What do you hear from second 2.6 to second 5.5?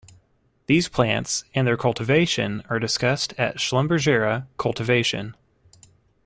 are discussed at "Schlumbergera:" Cultivation.